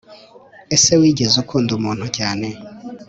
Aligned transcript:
Ese 0.75 0.91
wigeze 1.01 1.35
ukundu 1.43 1.71
umuntu 1.75 2.05
cyane 2.17 2.47